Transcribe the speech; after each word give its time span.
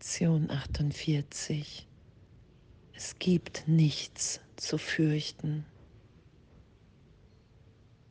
Lektion 0.00 0.50
48. 0.50 1.86
Es 2.94 3.18
gibt 3.18 3.68
nichts 3.68 4.40
zu 4.56 4.78
fürchten. 4.78 5.66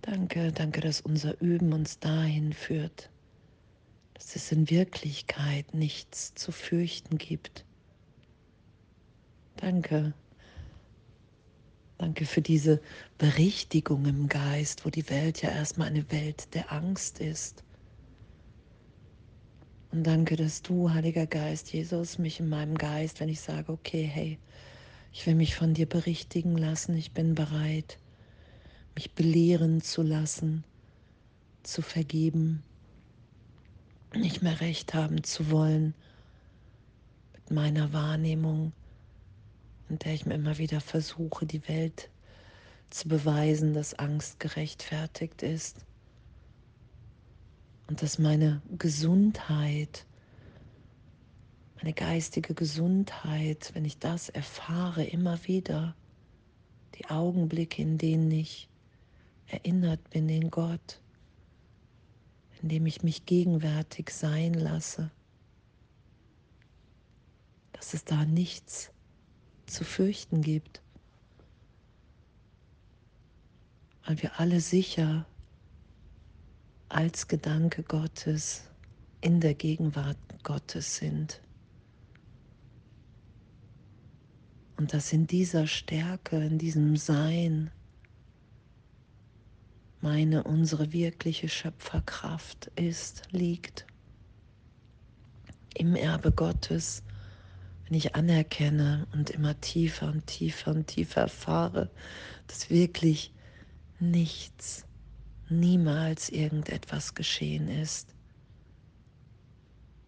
Danke, 0.03 0.51
danke, 0.51 0.81
dass 0.81 1.01
unser 1.01 1.41
Üben 1.41 1.73
uns 1.73 1.97
dahin 1.97 2.53
führt, 2.53 3.09
dass 4.13 4.35
es 4.35 4.51
in 4.51 4.69
Wirklichkeit 4.69 5.73
nichts 5.73 6.35
zu 6.35 6.51
fürchten 6.51 7.17
gibt. 7.17 7.65
Danke. 9.55 10.13
Danke 11.97 12.27
für 12.27 12.43
diese 12.43 12.79
Berichtigung 13.17 14.05
im 14.05 14.27
Geist, 14.27 14.85
wo 14.85 14.91
die 14.91 15.09
Welt 15.09 15.41
ja 15.41 15.49
erstmal 15.49 15.87
eine 15.87 16.11
Welt 16.11 16.53
der 16.53 16.71
Angst 16.71 17.19
ist. 17.19 17.63
Und 19.91 20.03
danke, 20.03 20.35
dass 20.35 20.61
du, 20.61 20.91
Heiliger 20.91 21.25
Geist, 21.25 21.73
Jesus, 21.73 22.19
mich 22.19 22.39
in 22.39 22.47
meinem 22.47 22.77
Geist, 22.77 23.19
wenn 23.19 23.29
ich 23.29 23.41
sage, 23.41 23.71
okay, 23.71 24.03
hey, 24.03 24.37
ich 25.11 25.25
will 25.25 25.33
mich 25.33 25.55
von 25.55 25.73
dir 25.73 25.87
berichtigen 25.87 26.55
lassen, 26.57 26.95
ich 26.95 27.11
bin 27.11 27.33
bereit, 27.33 27.97
mich 28.93 29.11
belehren 29.13 29.81
zu 29.81 30.03
lassen, 30.03 30.63
zu 31.63 31.81
vergeben, 31.81 32.61
nicht 34.13 34.43
mehr 34.43 34.61
recht 34.61 34.93
haben 34.93 35.23
zu 35.23 35.49
wollen 35.49 35.95
mit 37.33 37.49
meiner 37.49 37.91
Wahrnehmung, 37.91 38.73
in 39.89 39.97
der 39.97 40.13
ich 40.13 40.27
mir 40.27 40.35
immer 40.35 40.59
wieder 40.59 40.81
versuche, 40.81 41.47
die 41.47 41.67
Welt 41.67 42.09
zu 42.91 43.07
beweisen, 43.07 43.73
dass 43.73 43.95
Angst 43.95 44.39
gerechtfertigt 44.39 45.41
ist 45.41 45.77
und 47.89 48.03
dass 48.03 48.19
meine 48.19 48.61
Gesundheit, 48.77 50.05
meine 51.77 51.93
geistige 51.93 52.53
Gesundheit, 52.53 53.71
wenn 53.73 53.83
ich 53.83 53.97
das 53.97 54.29
erfahre, 54.29 55.03
immer 55.03 55.47
wieder 55.47 55.95
die 56.95 57.09
Augenblicke, 57.09 57.81
in 57.81 57.97
denen 57.97 58.29
ich 58.29 58.69
erinnert 59.47 60.07
bin 60.11 60.29
in 60.29 60.51
Gott, 60.51 61.01
in 62.61 62.69
dem 62.69 62.85
ich 62.85 63.01
mich 63.01 63.25
gegenwärtig 63.25 64.11
sein 64.11 64.53
lasse, 64.53 65.09
dass 67.71 67.95
es 67.95 68.05
da 68.05 68.23
nichts 68.23 68.91
zu 69.65 69.83
fürchten 69.83 70.43
gibt, 70.43 70.83
weil 74.05 74.21
wir 74.21 74.39
alle 74.39 74.61
sicher 74.61 75.25
als 76.99 77.29
Gedanke 77.29 77.81
Gottes 77.81 78.63
in 79.21 79.39
der 79.39 79.53
Gegenwart 79.53 80.17
Gottes 80.43 80.97
sind. 80.97 81.39
Und 84.75 84.93
dass 84.93 85.13
in 85.13 85.25
dieser 85.25 85.65
Stärke, 85.65 86.43
in 86.43 86.57
diesem 86.57 86.97
Sein, 86.97 87.71
meine, 90.01 90.43
unsere 90.43 90.91
wirkliche 90.91 91.47
Schöpferkraft 91.47 92.69
ist, 92.75 93.31
liegt. 93.31 93.85
Im 95.75 95.95
Erbe 95.95 96.33
Gottes, 96.33 97.03
wenn 97.85 97.95
ich 97.95 98.13
anerkenne 98.15 99.07
und 99.13 99.29
immer 99.29 99.57
tiefer 99.61 100.09
und 100.09 100.27
tiefer 100.27 100.71
und 100.71 100.87
tiefer 100.87 101.21
erfahre, 101.21 101.89
dass 102.47 102.69
wirklich 102.69 103.33
nichts 104.01 104.83
niemals 105.49 106.29
irgendetwas 106.29 107.15
geschehen 107.15 107.67
ist. 107.67 108.15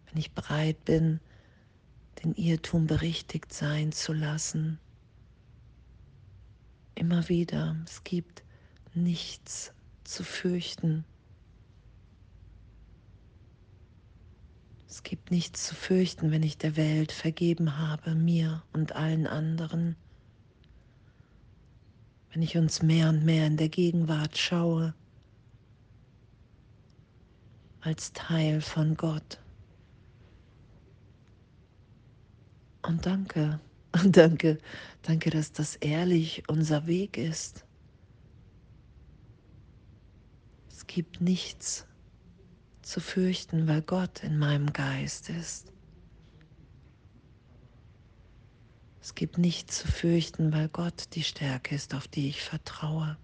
Wenn 0.06 0.18
ich 0.18 0.32
bereit 0.32 0.84
bin, 0.84 1.20
den 2.22 2.34
Irrtum 2.34 2.86
berichtigt 2.86 3.52
sein 3.52 3.92
zu 3.92 4.12
lassen. 4.12 4.78
Immer 6.94 7.28
wieder, 7.28 7.76
es 7.84 8.04
gibt 8.04 8.42
nichts 8.94 9.72
zu 10.04 10.24
fürchten. 10.24 11.04
Es 14.88 15.02
gibt 15.02 15.30
nichts 15.30 15.66
zu 15.66 15.74
fürchten, 15.74 16.30
wenn 16.30 16.42
ich 16.42 16.58
der 16.58 16.76
Welt 16.76 17.12
vergeben 17.12 17.78
habe, 17.78 18.14
mir 18.14 18.62
und 18.74 18.94
allen 18.94 19.26
anderen. 19.26 19.96
Wenn 22.30 22.42
ich 22.42 22.56
uns 22.56 22.82
mehr 22.82 23.08
und 23.08 23.24
mehr 23.24 23.46
in 23.46 23.56
der 23.56 23.70
Gegenwart 23.70 24.36
schaue, 24.36 24.94
als 27.82 28.12
Teil 28.12 28.60
von 28.60 28.96
Gott. 28.96 29.40
Und 32.82 33.04
danke, 33.06 33.60
danke, 34.06 34.58
danke, 35.02 35.30
dass 35.30 35.52
das 35.52 35.76
ehrlich 35.76 36.44
unser 36.48 36.86
Weg 36.86 37.18
ist. 37.18 37.64
Es 40.68 40.86
gibt 40.86 41.20
nichts 41.20 41.86
zu 42.82 43.00
fürchten, 43.00 43.68
weil 43.68 43.82
Gott 43.82 44.24
in 44.24 44.38
meinem 44.38 44.72
Geist 44.72 45.28
ist. 45.30 45.72
Es 49.00 49.14
gibt 49.16 49.38
nichts 49.38 49.78
zu 49.78 49.88
fürchten, 49.88 50.52
weil 50.52 50.68
Gott 50.68 51.14
die 51.14 51.24
Stärke 51.24 51.74
ist, 51.74 51.94
auf 51.94 52.06
die 52.06 52.28
ich 52.28 52.42
vertraue. 52.42 53.16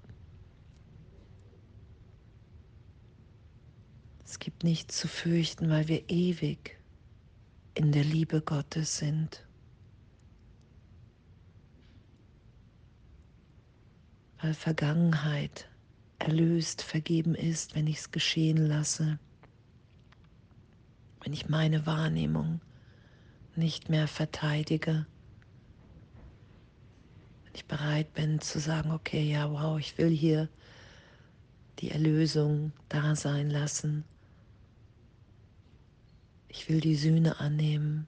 Es 4.28 4.38
gibt 4.38 4.62
nichts 4.62 4.98
zu 4.98 5.08
fürchten, 5.08 5.70
weil 5.70 5.88
wir 5.88 6.10
ewig 6.10 6.78
in 7.72 7.92
der 7.92 8.04
Liebe 8.04 8.42
Gottes 8.42 8.98
sind. 8.98 9.42
Weil 14.42 14.52
Vergangenheit 14.52 15.70
erlöst, 16.18 16.82
vergeben 16.82 17.34
ist, 17.34 17.74
wenn 17.74 17.86
ich 17.86 18.00
es 18.00 18.10
geschehen 18.10 18.58
lasse, 18.58 19.18
wenn 21.24 21.32
ich 21.32 21.48
meine 21.48 21.86
Wahrnehmung 21.86 22.60
nicht 23.56 23.88
mehr 23.88 24.06
verteidige, 24.06 25.06
wenn 27.44 27.54
ich 27.54 27.64
bereit 27.64 28.12
bin 28.12 28.42
zu 28.42 28.60
sagen, 28.60 28.90
okay, 28.90 29.22
ja, 29.22 29.50
wow, 29.50 29.78
ich 29.78 29.96
will 29.96 30.10
hier 30.10 30.50
die 31.78 31.90
Erlösung 31.90 32.72
da 32.90 33.16
sein 33.16 33.48
lassen 33.48 34.04
ich 36.48 36.68
will 36.68 36.80
die 36.80 36.96
Sühne 36.96 37.40
annehmen. 37.40 38.06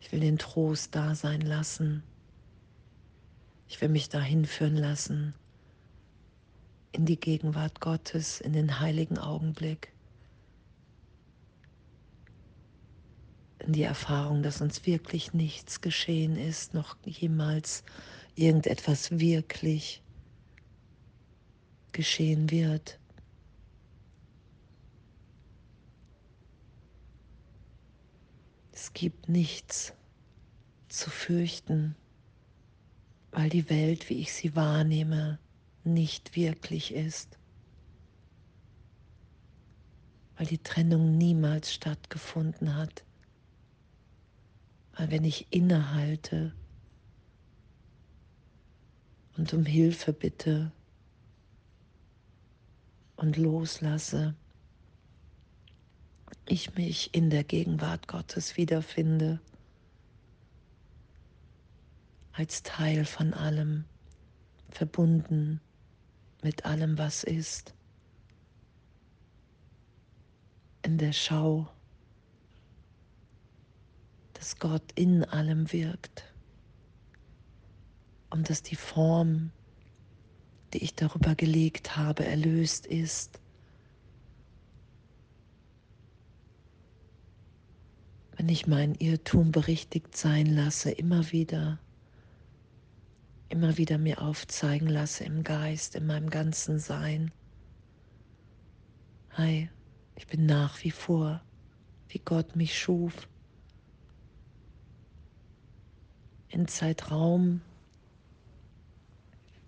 Ich 0.00 0.12
will 0.12 0.20
den 0.20 0.38
Trost 0.38 0.94
da 0.94 1.14
sein 1.14 1.40
lassen. 1.40 2.02
Ich 3.68 3.80
will 3.80 3.88
mich 3.88 4.08
dahin 4.08 4.44
führen 4.44 4.76
lassen 4.76 5.34
in 6.92 7.06
die 7.06 7.18
Gegenwart 7.18 7.80
Gottes, 7.80 8.40
in 8.40 8.52
den 8.52 8.80
heiligen 8.80 9.18
Augenblick, 9.18 9.92
in 13.60 13.72
die 13.72 13.82
Erfahrung, 13.82 14.42
dass 14.42 14.60
uns 14.60 14.86
wirklich 14.86 15.32
nichts 15.32 15.80
geschehen 15.80 16.36
ist, 16.36 16.74
noch 16.74 16.96
jemals 17.04 17.84
irgendetwas 18.34 19.18
wirklich 19.18 20.02
geschehen 21.92 22.50
wird. 22.50 22.99
Es 28.82 28.94
gibt 28.94 29.28
nichts 29.28 29.92
zu 30.88 31.10
fürchten, 31.10 31.96
weil 33.30 33.50
die 33.50 33.68
Welt, 33.68 34.08
wie 34.08 34.22
ich 34.22 34.32
sie 34.32 34.56
wahrnehme, 34.56 35.38
nicht 35.84 36.34
wirklich 36.34 36.94
ist, 36.94 37.38
weil 40.38 40.46
die 40.46 40.62
Trennung 40.62 41.18
niemals 41.18 41.74
stattgefunden 41.74 42.74
hat, 42.74 43.04
weil 44.96 45.10
wenn 45.10 45.24
ich 45.24 45.48
innehalte 45.50 46.54
und 49.36 49.52
um 49.52 49.66
Hilfe 49.66 50.14
bitte 50.14 50.72
und 53.16 53.36
loslasse, 53.36 54.34
ich 56.46 56.74
mich 56.74 57.14
in 57.14 57.30
der 57.30 57.44
Gegenwart 57.44 58.08
Gottes 58.08 58.56
wiederfinde, 58.56 59.40
als 62.32 62.62
Teil 62.62 63.04
von 63.04 63.34
allem, 63.34 63.84
verbunden 64.70 65.60
mit 66.42 66.64
allem, 66.64 66.96
was 66.98 67.24
ist, 67.24 67.74
in 70.82 70.98
der 70.98 71.12
Schau, 71.12 71.68
dass 74.34 74.58
Gott 74.58 74.92
in 74.94 75.24
allem 75.24 75.70
wirkt. 75.72 76.24
Und 78.30 78.48
dass 78.48 78.62
die 78.62 78.76
Form, 78.76 79.50
die 80.72 80.78
ich 80.78 80.94
darüber 80.94 81.34
gelegt 81.34 81.96
habe, 81.96 82.24
erlöst 82.24 82.86
ist 82.86 83.39
wenn 88.40 88.48
ich 88.48 88.66
mein 88.66 88.94
Irrtum 88.94 89.52
berichtigt 89.52 90.16
sein 90.16 90.46
lasse, 90.46 90.90
immer 90.90 91.30
wieder, 91.30 91.78
immer 93.50 93.76
wieder 93.76 93.98
mir 93.98 94.22
aufzeigen 94.22 94.88
lasse 94.88 95.24
im 95.24 95.44
Geist, 95.44 95.94
in 95.94 96.06
meinem 96.06 96.30
ganzen 96.30 96.78
Sein. 96.78 97.32
Hi, 99.32 99.68
ich 100.16 100.26
bin 100.26 100.46
nach 100.46 100.82
wie 100.82 100.90
vor, 100.90 101.42
wie 102.08 102.20
Gott 102.20 102.56
mich 102.56 102.78
schuf. 102.78 103.28
In 106.48 106.66
Zeitraum 106.66 107.60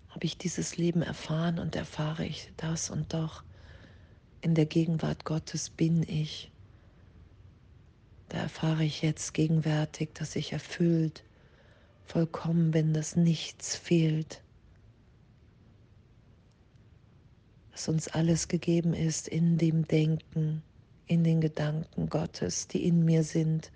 habe 0.09 0.25
ich 0.25 0.35
dieses 0.35 0.77
Leben 0.77 1.03
erfahren 1.03 1.59
und 1.59 1.75
erfahre 1.75 2.25
ich 2.25 2.51
das 2.57 2.89
und 2.89 3.13
doch 3.13 3.43
in 4.41 4.55
der 4.55 4.65
Gegenwart 4.65 5.25
Gottes 5.25 5.69
bin 5.69 6.01
ich. 6.01 6.52
Da 8.33 8.39
erfahre 8.39 8.83
ich 8.83 9.03
jetzt 9.03 9.35
gegenwärtig, 9.35 10.15
dass 10.15 10.35
ich 10.35 10.53
erfüllt, 10.53 11.23
vollkommen 12.03 12.71
bin, 12.71 12.91
dass 12.91 13.15
nichts 13.15 13.75
fehlt. 13.75 14.41
Dass 17.71 17.87
uns 17.87 18.07
alles 18.07 18.47
gegeben 18.47 18.95
ist 18.95 19.27
in 19.27 19.59
dem 19.59 19.87
Denken, 19.87 20.63
in 21.05 21.23
den 21.23 21.41
Gedanken 21.41 22.09
Gottes, 22.09 22.67
die 22.67 22.87
in 22.87 23.05
mir 23.05 23.23
sind 23.23 23.71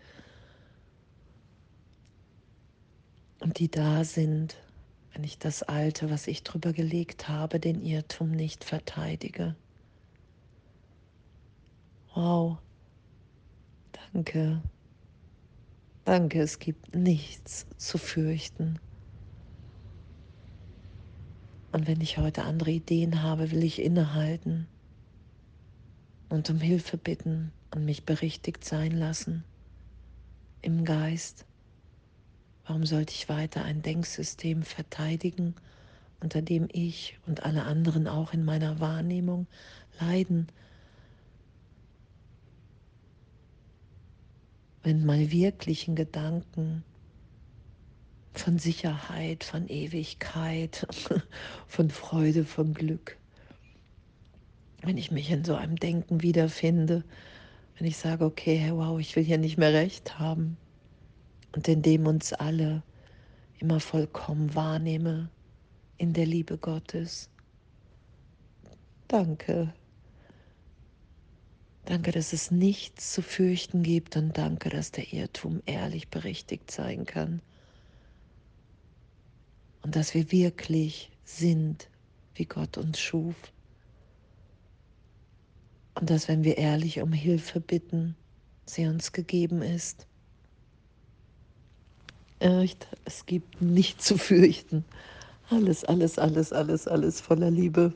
und 3.40 3.60
die 3.60 3.70
da 3.70 4.04
sind, 4.04 4.58
wenn 5.14 5.24
ich 5.24 5.38
das 5.38 5.62
Alte, 5.62 6.10
was 6.10 6.26
ich 6.26 6.42
drüber 6.42 6.74
gelegt 6.74 7.30
habe, 7.30 7.60
den 7.60 7.80
Irrtum 7.84 8.32
nicht 8.32 8.64
verteidige. 8.64 9.56
Wow. 12.16 12.58
Danke. 14.14 14.62
Danke, 16.06 16.42
es 16.42 16.60
gibt 16.60 16.96
nichts 16.96 17.68
zu 17.78 17.98
fürchten. 17.98 18.80
Und 21.72 21.88
wenn 21.88 22.02
ich 22.02 22.18
heute 22.18 22.44
andere 22.44 22.72
Ideen 22.72 23.22
habe, 23.22 23.52
will 23.52 23.64
ich 23.64 23.82
innehalten 23.82 24.68
und 26.30 26.50
um 26.50 26.60
Hilfe 26.60 26.98
bitten 26.98 27.52
und 27.74 27.86
mich 27.86 28.06
berichtigt 28.06 28.64
sein 28.64 28.92
lassen 28.92 29.44
im 30.62 30.86
Geist. 30.86 31.46
Warum 32.66 32.86
sollte 32.86 33.14
ich 33.14 33.30
weiter 33.30 33.64
ein 33.64 33.82
Denksystem 33.82 34.64
verteidigen, 34.64 35.56
unter 36.22 36.42
dem 36.42 36.68
ich 36.72 37.20
und 37.28 37.44
alle 37.44 37.64
anderen 37.64 38.08
auch 38.08 38.34
in 38.34 38.44
meiner 38.44 38.80
Wahrnehmung 38.80 39.48
leiden? 40.00 40.48
Wenn 44.88 45.06
meine 45.06 45.34
wirklichen 45.34 45.96
Gedanken 45.96 46.82
von 48.32 48.58
Sicherheit, 48.58 49.44
von 49.44 49.68
Ewigkeit, 49.68 50.88
von 51.68 51.90
Freude, 51.90 52.46
von 52.46 52.74
Glück, 52.74 53.18
wenn 54.84 54.98
ich 54.98 55.12
mich 55.12 55.30
in 55.30 55.44
so 55.44 55.56
einem 55.56 55.76
Denken 55.76 56.22
wiederfinde, 56.22 57.04
wenn 57.78 57.86
ich 57.86 57.98
sage, 57.98 58.24
okay, 58.24 58.72
wow, 58.72 58.98
ich 58.98 59.14
will 59.18 59.26
hier 59.26 59.38
nicht 59.38 59.58
mehr 59.58 59.74
recht 59.74 60.20
haben 60.20 60.56
und 61.54 61.68
in 61.68 61.82
dem 61.82 62.08
uns 62.08 62.32
alle 62.32 62.82
immer 63.60 63.82
vollkommen 63.82 64.56
wahrnehme 64.56 65.30
in 65.98 66.14
der 66.14 66.28
Liebe 66.28 66.58
Gottes. 66.58 67.30
Danke. 69.10 69.74
Danke, 71.88 72.12
dass 72.12 72.34
es 72.34 72.52
nichts 72.52 73.14
zu 73.14 73.22
fürchten 73.22 73.82
gibt 73.82 74.18
und 74.18 74.38
danke, 74.38 74.68
dass 74.70 74.92
der 74.92 75.14
Irrtum 75.14 75.62
ehrlich 75.66 76.10
berichtigt 76.10 76.70
sein 76.70 77.06
kann. 77.06 77.42
Und 79.84 79.96
dass 79.96 80.14
wir 80.14 80.30
wirklich 80.34 81.10
sind, 81.24 81.88
wie 82.36 82.44
Gott 82.44 82.78
uns 82.78 83.00
schuf. 83.00 83.36
Und 85.96 86.10
dass, 86.10 86.28
wenn 86.28 86.44
wir 86.44 86.58
ehrlich 86.58 87.00
um 87.02 87.14
Hilfe 87.14 87.62
bitten, 87.62 88.18
sie 88.66 88.86
uns 88.86 89.14
gegeben 89.14 89.62
ist. 89.62 90.08
Echt, 92.40 92.86
es 93.06 93.26
gibt 93.26 93.62
nichts 93.62 94.04
zu 94.08 94.18
fürchten. 94.18 94.84
Alles, 95.50 95.86
alles, 95.86 96.20
alles, 96.20 96.52
alles, 96.52 96.86
alles 96.86 97.22
voller 97.22 97.50
Liebe. 97.50 97.94